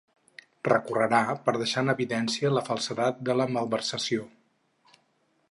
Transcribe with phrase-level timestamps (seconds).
[0.67, 1.19] Recorrerà
[1.49, 4.27] per deixar en evidència la falsedat de la malversació.